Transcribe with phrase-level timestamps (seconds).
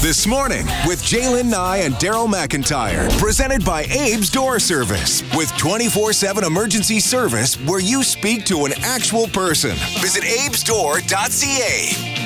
[0.00, 3.08] This morning with Jaylen Nye and Daryl McIntyre.
[3.20, 5.22] Presented by Abe's Door Service.
[5.36, 9.76] With 24 7 emergency service where you speak to an actual person.
[10.00, 12.21] Visit abesdoor.ca.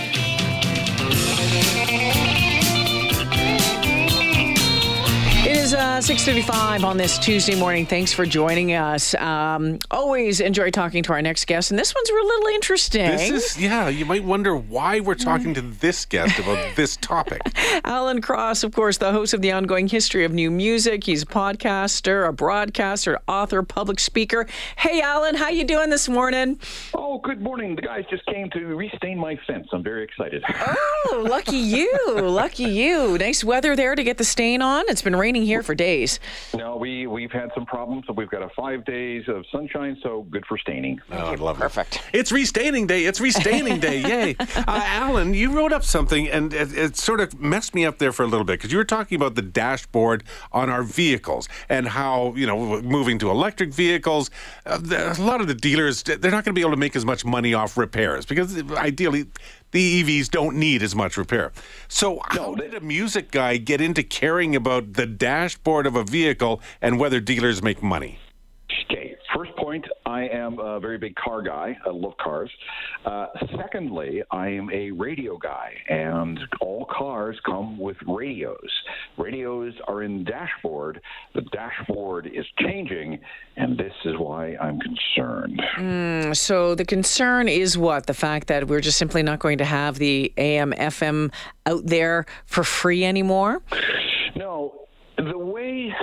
[5.96, 7.86] uh, 6.35 on this Tuesday morning.
[7.86, 9.14] Thanks for joining us.
[9.14, 13.10] Um, always enjoy talking to our next guest, and this one's a little interesting.
[13.12, 17.40] This is, yeah, you might wonder why we're talking to this guest about this topic.
[17.82, 21.04] Alan Cross, of course, the host of the ongoing history of new music.
[21.04, 24.46] He's a podcaster, a broadcaster, author, public speaker.
[24.76, 26.60] Hey, Alan, how you doing this morning?
[26.92, 27.74] Oh, good morning.
[27.74, 29.68] The guys just came to restain my fence.
[29.72, 30.44] I'm very excited.
[30.46, 32.20] Oh, lucky you.
[32.20, 33.16] lucky you.
[33.16, 34.84] Nice weather there to get the stain on.
[34.88, 35.85] It's been raining here for days.
[36.54, 40.22] No, we, we've had some problems, so we've got a five days of sunshine, so
[40.30, 41.00] good for staining.
[41.12, 41.96] Oh, I'd love Perfect.
[41.96, 42.02] it.
[42.12, 43.04] It's restaining day.
[43.04, 44.00] It's restaining day.
[44.06, 44.36] Yay.
[44.38, 48.12] Uh, Alan, you wrote up something and it, it sort of messed me up there
[48.12, 51.86] for a little bit because you were talking about the dashboard on our vehicles and
[51.88, 54.30] how, you know, moving to electric vehicles,
[54.66, 56.96] uh, the, a lot of the dealers, they're not going to be able to make
[56.96, 59.26] as much money off repairs because ideally
[59.76, 61.52] the EVs don't need as much repair.
[61.86, 66.62] So, how did a music guy get into caring about the dashboard of a vehicle
[66.80, 68.18] and whether dealers make money?
[68.84, 69.14] Okay,
[69.80, 71.76] point, I am a very big car guy.
[71.84, 72.50] I love cars.
[73.04, 78.70] Uh, secondly, I am a radio guy, and all cars come with radios.
[79.16, 81.00] Radios are in the dashboard.
[81.34, 83.18] The dashboard is changing,
[83.56, 86.36] and this is why I'm concerned.
[86.36, 88.06] So the concern is what?
[88.06, 91.32] The fact that we're just simply not going to have the AM, FM
[91.66, 93.62] out there for free anymore?
[94.36, 95.94] No, the way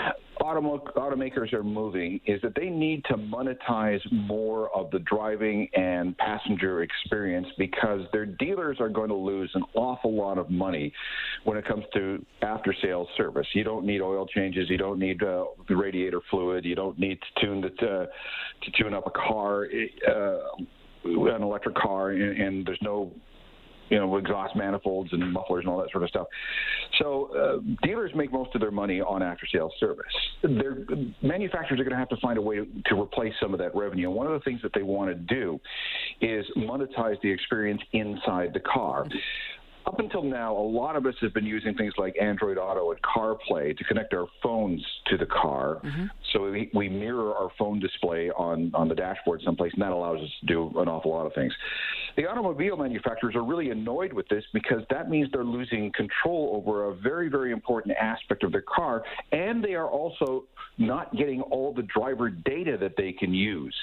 [0.44, 6.84] automakers are moving is that they need to monetize more of the driving and passenger
[6.84, 10.92] experience because their dealers are going to lose an awful lot of money
[11.46, 13.48] when it comes to after sales service.
[13.54, 17.46] You don't need oil changes, you don't need uh, radiator fluid, you don't need to
[17.46, 18.08] tune the, to,
[18.64, 19.68] to tune up a car,
[20.08, 20.38] uh,
[21.06, 23.12] an electric car, and, and there's no
[23.90, 26.28] you know, exhaust manifolds and mufflers and all that sort of stuff.
[27.00, 30.06] So uh, dealers make most of their money on after-sales service.
[30.42, 30.86] Their
[31.22, 33.76] manufacturers are going to have to find a way to, to replace some of that
[33.76, 34.08] revenue.
[34.08, 35.60] And one of the things that they want to do
[36.22, 39.06] is monetize the experience inside the car.
[39.86, 43.02] Up until now, a lot of us have been using things like Android Auto and
[43.02, 45.82] CarPlay to connect our phones to the car.
[45.84, 46.06] Mm-hmm.
[46.32, 50.22] So we, we mirror our phone display on, on the dashboard someplace, and that allows
[50.22, 51.54] us to do an awful lot of things.
[52.16, 56.90] The automobile manufacturers are really annoyed with this because that means they're losing control over
[56.90, 60.46] a very, very important aspect of their car, and they are also
[60.78, 63.76] not getting all the driver data that they can use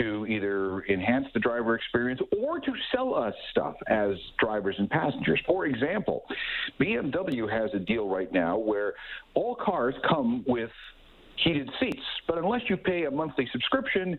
[0.00, 5.40] to either enhance the driver experience or to sell us stuff as drivers and passengers.
[5.46, 6.24] For example,
[6.80, 8.94] BMW has a deal right now where
[9.34, 10.70] all cars come with
[11.36, 14.18] heated seats, but unless you pay a monthly subscription,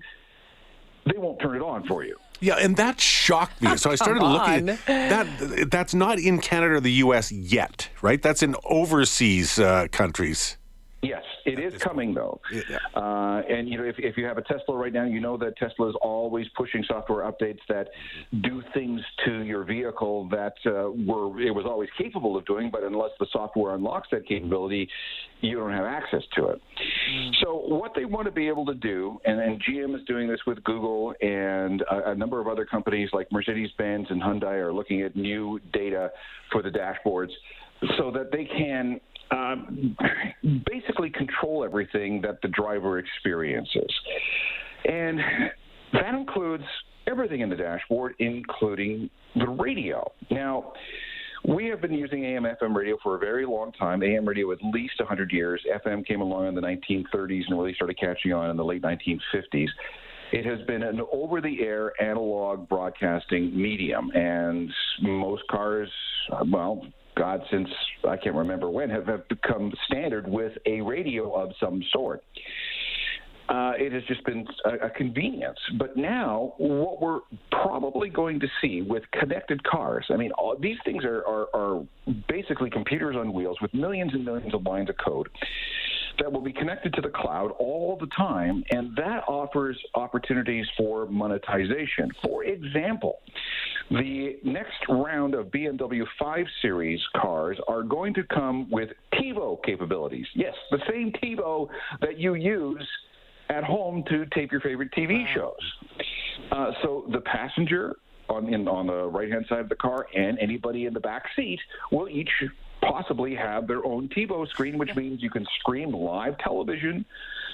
[1.11, 2.15] they won't turn it on for you.
[2.39, 3.75] Yeah, and that shocked me.
[3.77, 5.67] So I started looking at that.
[5.71, 7.31] That's not in Canada or the U.S.
[7.31, 8.21] yet, right?
[8.21, 10.57] That's in overseas uh, countries.
[11.01, 12.39] Yes, it is coming though.
[12.51, 12.77] Yeah.
[12.95, 15.57] Uh, and you know, if, if you have a Tesla right now, you know that
[15.57, 17.87] Tesla is always pushing software updates that
[18.41, 22.83] do things to your vehicle that uh, were it was always capable of doing, but
[22.83, 24.87] unless the software unlocks that capability,
[25.41, 26.61] you don't have access to it.
[27.43, 30.39] So what they want to be able to do, and, and GM is doing this
[30.45, 35.01] with Google, and a, a number of other companies like Mercedes-Benz and Hyundai are looking
[35.01, 36.11] at new data
[36.51, 37.31] for the dashboards,
[37.97, 38.99] so that they can
[39.31, 39.95] um,
[40.65, 43.89] basically control everything that the driver experiences.
[44.85, 45.19] And
[45.93, 46.63] that includes
[47.07, 50.11] everything in the dashboard, including the radio.
[50.29, 50.73] Now,
[51.47, 54.03] we have been using AM FM radio for a very long time.
[54.03, 55.61] AM radio at least 100 years.
[55.83, 59.67] FM came along in the 1930s and really started catching on in the late 1950s.
[60.31, 64.71] It has been an over the air analog broadcasting medium, and
[65.01, 65.89] most cars,
[66.31, 66.85] uh, well,
[67.21, 67.69] God, since
[68.09, 72.23] I can't remember when, have, have become standard with a radio of some sort.
[73.47, 75.59] Uh, it has just been a, a convenience.
[75.77, 77.19] But now, what we're
[77.51, 81.85] probably going to see with connected cars, I mean, all, these things are, are, are
[82.27, 85.29] basically computers on wheels with millions and millions of lines of code
[86.19, 91.05] that will be connected to the cloud all the time, and that offers opportunities for
[91.07, 92.09] monetization.
[92.23, 93.19] For example,
[93.91, 100.25] The next round of BMW 5 Series cars are going to come with TiVo capabilities.
[100.33, 101.67] Yes, the same TiVo
[101.99, 102.87] that you use
[103.49, 105.53] at home to tape your favorite TV shows.
[106.53, 107.97] Uh, so the passenger
[108.29, 111.23] on in, on the right hand side of the car and anybody in the back
[111.35, 111.59] seat
[111.91, 112.29] will each
[112.81, 117.05] possibly have their own TiVo screen, which means you can stream live television,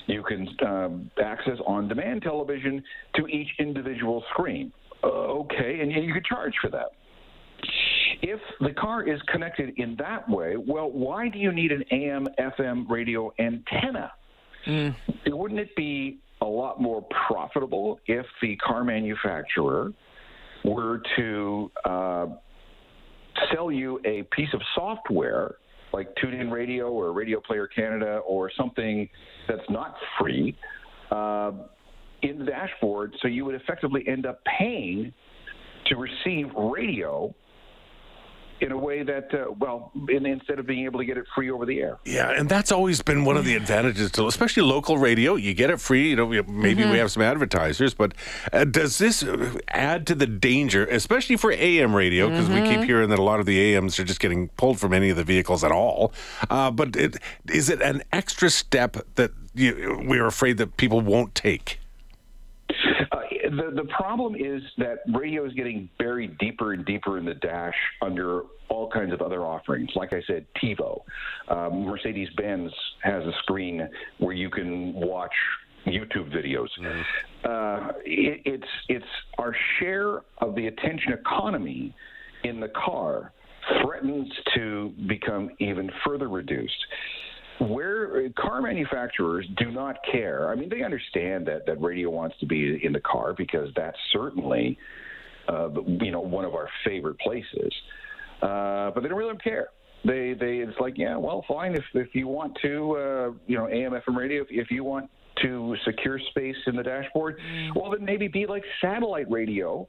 [0.07, 2.83] you can um, access on demand television
[3.15, 4.71] to each individual screen.
[5.03, 6.91] Uh, okay, and you can charge for that.
[8.21, 12.27] If the car is connected in that way, well, why do you need an AM
[12.39, 14.12] FM radio antenna?
[15.27, 19.91] Wouldn't it be a lot more profitable if the car manufacturer
[20.63, 22.27] were to uh,
[23.54, 25.56] sell you a piece of software
[25.94, 29.10] like TuneIn Radio or Radio Player Canada or something
[29.48, 30.56] that's not free
[31.12, 31.51] uh,
[32.22, 35.13] in the dashboard, so you would effectively end up paying
[35.86, 37.34] to receive radio
[38.62, 41.50] in a way that, uh, well, in, instead of being able to get it free
[41.51, 41.98] over the air.
[42.06, 45.36] Yeah, and that's always been one of the advantages to, especially local radio.
[45.36, 46.09] You get it free.
[46.09, 48.13] You know, we- maybe we have some advertisers, but
[48.51, 49.24] uh, does this
[49.69, 52.30] add to the danger, especially for AM radio?
[52.30, 54.94] Because we keep hearing that a lot of the AMs are just getting pulled from
[54.94, 56.12] any of the vehicles at all.
[56.50, 57.18] Uh, but it,
[57.50, 61.80] is it an extra step that you, we're afraid that people won't take?
[63.50, 67.76] The the problem is that radio is getting buried deeper and deeper in the dash
[68.02, 69.90] under all kinds of other offerings.
[69.96, 71.02] Like I said, TiVo,
[71.48, 72.72] um, Mercedes Benz
[73.04, 73.88] has a screen
[74.20, 75.32] where you can watch
[75.86, 76.68] YouTube videos.
[77.46, 79.06] Uh, it, it's it's
[79.38, 81.96] our share of the attention economy
[82.44, 83.32] in the car
[83.82, 86.86] threatens to become even further reduced
[87.59, 90.50] where car manufacturers do not care.
[90.50, 93.98] I mean, they understand that that radio wants to be in the car because that's
[94.12, 94.77] certainly,
[95.48, 97.74] uh, you know, one of our favorite places.
[98.42, 99.69] Uh, but they don't really care.
[100.06, 103.68] They they it's like yeah, well, fine if if you want to, uh, you know,
[103.68, 104.44] AM FM radio.
[104.44, 105.10] If, if you want
[105.42, 107.39] to secure space in the dashboard,
[107.75, 109.88] well, then maybe be like satellite radio.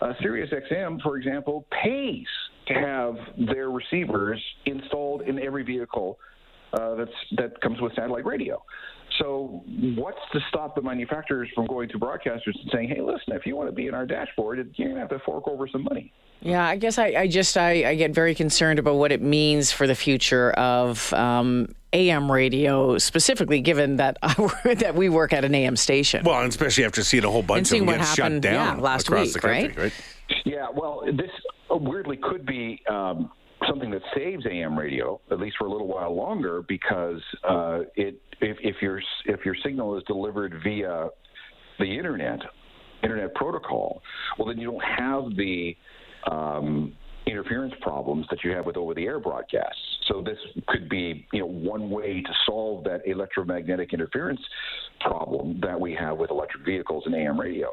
[0.00, 2.26] Uh, Sirius XM, for example, pays
[2.68, 3.16] to have
[3.52, 6.18] their receivers installed in every vehicle
[6.72, 8.62] uh, that's that comes with satellite radio.
[9.18, 9.62] So,
[9.96, 13.56] what's to stop the manufacturers from going to broadcasters and saying, "Hey, listen, if you
[13.56, 16.66] want to be in our dashboard, you're gonna have to fork over some money." Yeah,
[16.66, 19.86] I guess I, I just I, I get very concerned about what it means for
[19.86, 24.16] the future of um, AM radio, specifically given that
[24.64, 26.24] that we work at an AM station.
[26.24, 28.52] Well, and especially after seeing a whole bunch of seeing them what get happened, shut
[28.52, 29.76] down yeah, last across week, the country, right?
[29.76, 29.92] right?
[30.44, 31.30] Yeah, well, this
[31.68, 33.30] weirdly could be um,
[33.70, 38.20] something that saves AM radio at least for a little while longer because uh, it
[38.40, 41.08] if, if your if your signal is delivered via
[41.78, 42.40] the internet
[43.02, 44.02] internet protocol,
[44.38, 45.76] well then you don't have the
[46.30, 46.94] um,
[47.30, 49.80] interference problems that you have with over-the-air broadcasts.
[50.08, 50.38] So this
[50.68, 54.40] could be, you know, one way to solve that electromagnetic interference
[55.00, 57.68] problem that we have with electric vehicles and AM radio.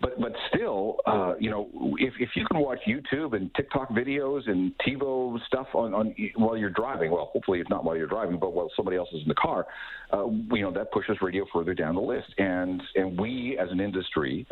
[0.00, 1.68] But but still, uh, you know,
[1.98, 6.56] if, if you can watch YouTube and TikTok videos and TiVo stuff on, on while
[6.56, 9.28] you're driving, well, hopefully it's not while you're driving, but while somebody else is in
[9.28, 9.66] the car,
[10.12, 12.28] uh, you know, that pushes radio further down the list.
[12.38, 14.46] And and we as an industry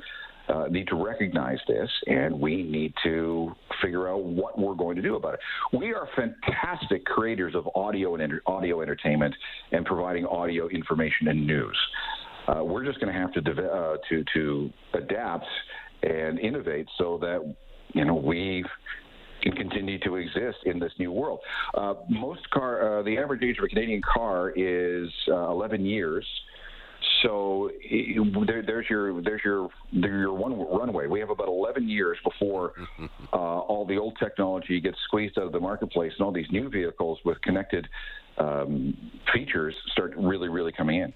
[0.48, 5.02] uh, need to recognize this, and we need to figure out what we're going to
[5.02, 5.40] do about it.
[5.72, 9.34] We are fantastic creators of audio and audio entertainment
[9.72, 11.76] and providing audio information and news.
[12.48, 15.46] Uh, we're just going to have to deve- uh, to to adapt
[16.02, 17.54] and innovate so that
[17.92, 18.64] you know we
[19.42, 21.40] can continue to exist in this new world.
[21.74, 26.24] Uh, most car, uh, the average age of a Canadian car is uh, 11 years.
[27.22, 27.70] So
[28.46, 31.06] there, there's your there's your there's your one runway.
[31.06, 32.72] We have about 11 years before
[33.32, 36.68] uh, all the old technology gets squeezed out of the marketplace, and all these new
[36.68, 37.88] vehicles with connected
[38.38, 38.96] um,
[39.32, 41.14] features start really really coming in.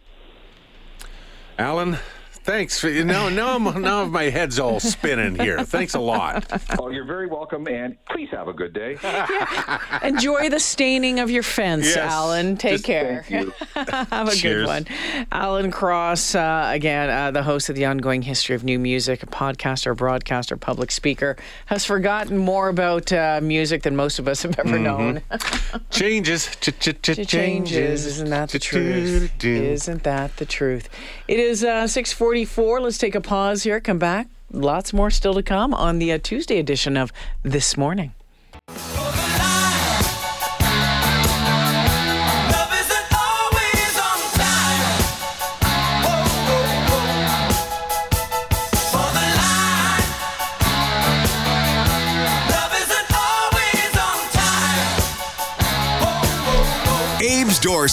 [1.59, 1.99] Alan,
[2.47, 2.85] Thanks.
[2.85, 5.65] No, now, now, I'm, now my head's all spinning here.
[5.65, 6.47] Thanks a lot.
[6.79, 8.97] Oh, you're very welcome, and please have a good day.
[9.03, 9.99] yeah.
[10.07, 11.97] Enjoy the staining of your fence, yes.
[11.97, 12.57] Alan.
[12.57, 13.23] Take Just care.
[13.75, 14.65] have a Cheers.
[14.65, 14.87] good one.
[15.33, 19.27] Alan Cross, uh, again, uh, the host of the ongoing history of new music, a
[19.27, 21.37] podcaster, broadcaster, public speaker,
[21.67, 24.85] has forgotten more about uh, music than most of us have ever mm-hmm.
[24.85, 25.23] known.
[25.91, 29.45] changes, changes, isn't that the truth?
[29.45, 30.89] Isn't that the truth?
[31.27, 32.36] It is uh, 640.
[32.45, 32.81] Four.
[32.81, 34.29] Let's take a pause here, come back.
[34.53, 37.13] Lots more still to come on the uh, Tuesday edition of
[37.43, 38.13] This Morning.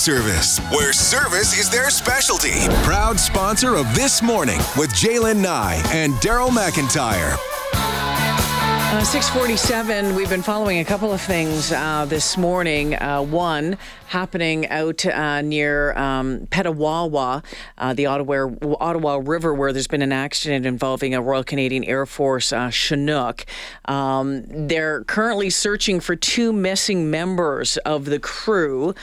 [0.03, 2.67] Service, where service is their specialty.
[2.83, 7.37] Proud sponsor of This Morning with Jaylen Nye and Daryl McIntyre.
[7.73, 12.95] Uh, 647, we've been following a couple of things uh, this morning.
[12.95, 17.41] Uh, one happening out uh, near um, Petawawa,
[17.77, 18.49] uh, the Ottawa,
[18.81, 23.45] Ottawa River, where there's been an accident involving a Royal Canadian Air Force uh, Chinook.
[23.85, 28.93] Um, they're currently searching for two missing members of the crew.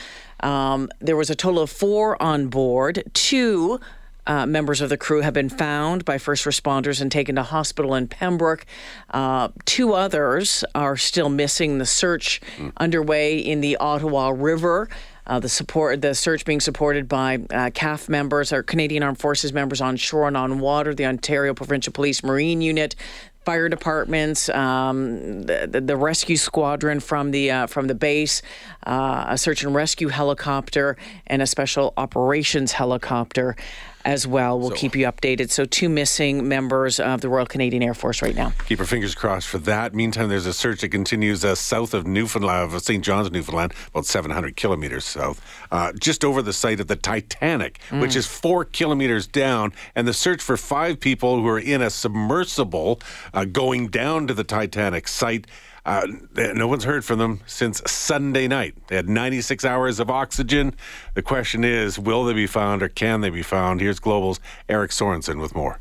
[0.42, 3.04] Um, there was a total of four on board.
[3.14, 3.80] Two
[4.26, 7.94] uh, members of the crew have been found by first responders and taken to hospital
[7.94, 8.64] in Pembroke.
[9.10, 11.78] Uh, two others are still missing.
[11.78, 12.40] The search
[12.76, 14.88] underway in the Ottawa River.
[15.26, 19.52] Uh, the support, the search being supported by uh, CAF members, or Canadian Armed Forces
[19.52, 22.96] members on shore and on water, the Ontario Provincial Police Marine Unit,
[23.44, 28.42] fire departments, um, the, the, rescue squadron from the uh, from the base,
[28.86, 33.56] uh, a search and rescue helicopter, and a special operations helicopter
[34.04, 34.58] as well.
[34.58, 35.50] We'll keep you updated.
[35.50, 38.52] So, two missing members of the Royal Canadian Air Force right now.
[38.66, 39.94] Keep our fingers crossed for that.
[39.94, 43.04] Meantime, there's a search that continues uh, south of Newfoundland, of St.
[43.04, 45.40] John's, Newfoundland, about 700 kilometers south,
[45.70, 49.72] uh, just over the site of the Titanic, which is four kilometers down.
[49.94, 53.00] And the search for five people who are in a submersible
[53.34, 55.46] uh, going down to the Titanic site.
[55.84, 58.74] Uh, no one's heard from them since Sunday night.
[58.88, 60.74] They had 96 hours of oxygen.
[61.14, 63.80] The question is, will they be found or can they be found?
[63.80, 65.80] Here's Global's Eric Sorensen with more.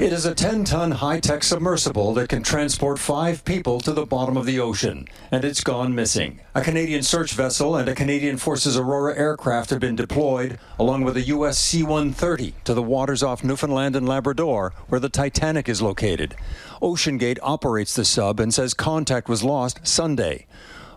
[0.00, 4.04] It is a 10 ton high tech submersible that can transport five people to the
[4.04, 6.40] bottom of the ocean, and it's gone missing.
[6.52, 11.16] A Canadian search vessel and a Canadian Forces Aurora aircraft have been deployed, along with
[11.16, 11.58] a U.S.
[11.58, 16.34] C 130, to the waters off Newfoundland and Labrador, where the Titanic is located.
[16.82, 20.46] OceanGate operates the sub and says contact was lost Sunday.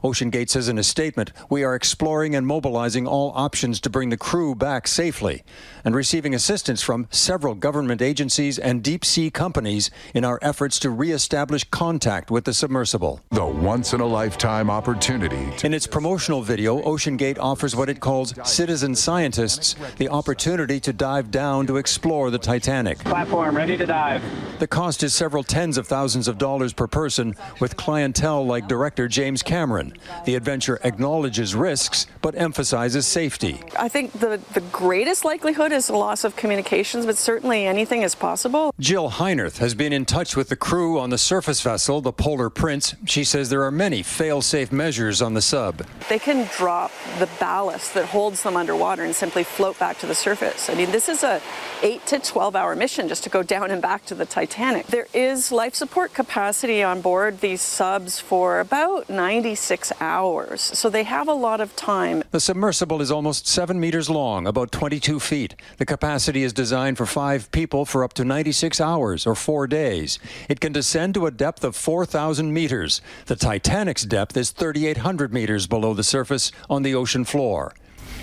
[0.03, 4.17] OceanGate says in a statement, We are exploring and mobilizing all options to bring the
[4.17, 5.43] crew back safely
[5.83, 10.89] and receiving assistance from several government agencies and deep sea companies in our efforts to
[10.89, 13.21] reestablish contact with the submersible.
[13.31, 17.99] The once in a lifetime opportunity to In its promotional video, OceanGate offers what it
[17.99, 22.99] calls citizen scientists the opportunity to dive down to explore the Titanic.
[22.99, 24.21] Platform ready to dive.
[24.59, 29.07] The cost is several tens of thousands of dollars per person, with clientele like director
[29.07, 29.86] James Cameron.
[30.25, 33.59] The adventure acknowledges risks but emphasizes safety.
[33.77, 38.15] I think the, the greatest likelihood is a loss of communications, but certainly anything is
[38.15, 38.73] possible.
[38.79, 42.49] Jill Heinerth has been in touch with the crew on the surface vessel, the Polar
[42.49, 42.95] Prince.
[43.05, 45.85] She says there are many fail safe measures on the sub.
[46.09, 50.15] They can drop the ballast that holds them underwater and simply float back to the
[50.15, 50.69] surface.
[50.69, 51.41] I mean, this is a
[51.81, 54.87] 8 to 12 hour mission just to go down and back to the Titanic.
[54.87, 61.03] There is life support capacity on board these subs for about 96 hours, so they
[61.03, 62.23] have a lot of time.
[62.31, 65.55] The submersible is almost seven meters long, about 22 feet.
[65.77, 70.19] The capacity is designed for five people for up to 96 hours or four days.
[70.49, 73.01] It can descend to a depth of 4,000 meters.
[73.27, 77.73] The Titanic's depth is 3,800 meters below the surface on the ocean floor.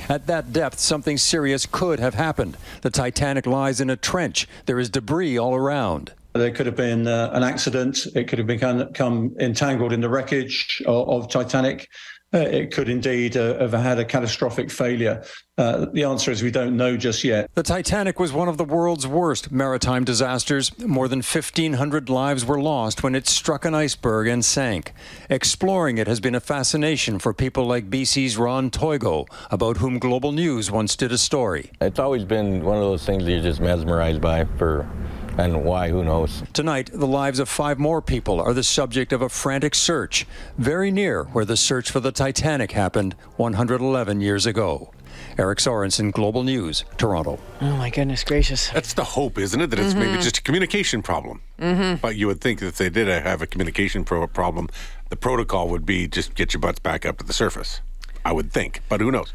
[0.08, 2.56] At that depth, something serious could have happened.
[2.82, 4.46] The Titanic lies in a trench.
[4.66, 6.12] There is debris all around.
[6.34, 8.08] There could have been uh, an accident.
[8.16, 11.88] It could have become, become entangled in the wreckage of, of Titanic.
[12.34, 15.22] Uh, it could indeed uh, have had a catastrophic failure.
[15.56, 17.48] Uh, the answer is we don't know just yet.
[17.54, 20.76] The Titanic was one of the world's worst maritime disasters.
[20.80, 24.92] More than 1,500 lives were lost when it struck an iceberg and sank.
[25.30, 30.32] Exploring it has been a fascination for people like BC's Ron Toigo, about whom Global
[30.32, 31.70] News once did a story.
[31.80, 34.90] It's always been one of those things that you're just mesmerized by for
[35.38, 36.42] and why, who knows.
[36.52, 40.26] Tonight, the lives of five more people are the subject of a frantic search,
[40.58, 44.92] very near where the search for the Titanic happened 111 years ago.
[45.36, 47.38] Eric Sorensen, Global News, Toronto.
[47.60, 48.68] Oh my goodness gracious!
[48.70, 49.70] That's the hope, isn't it?
[49.70, 51.40] That it's maybe just a communication problem.
[51.58, 51.96] Mm-hmm.
[52.00, 54.68] But you would think that if they did have a communication pro- problem,
[55.08, 57.80] the protocol would be just get your butts back up to the surface.
[58.24, 59.32] I would think, but who knows?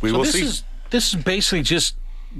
[0.00, 0.42] We So will this see.
[0.42, 1.96] is this is basically just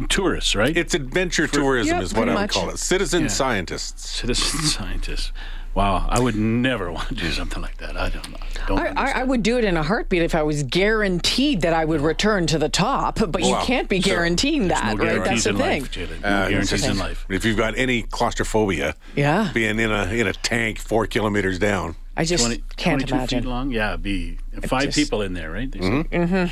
[0.08, 0.76] tourists, right?
[0.76, 2.50] it's adventure tourism, Yep, is what I would much.
[2.52, 2.78] call it.
[2.78, 3.28] Citizen Yeah.
[3.28, 4.08] scientists.
[4.10, 5.32] Citizen scientists.
[5.74, 7.96] Wow, I would never want to do something like that.
[7.96, 8.36] I don't know.
[8.66, 11.72] Don't I, I, I would do it in a heartbeat if I was guaranteed that
[11.72, 14.16] I would return to the top, but you can't be sure.
[14.16, 15.24] guaranteeing There's that, no right?
[15.24, 15.82] That's the in thing.
[15.82, 16.20] life, Jaylen.
[16.22, 17.24] No Uh, guarantees in life.
[17.30, 19.50] If you've got any claustrophobia, Yeah.
[19.54, 21.96] being in a in a tank four kilometers down.
[22.18, 23.42] I just 20, can't 22 imagine.
[23.44, 23.70] feet long.
[23.70, 25.72] Yeah, be five just- people in there, right?
[25.72, 26.50] They say.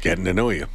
[0.00, 0.66] Getting to know you.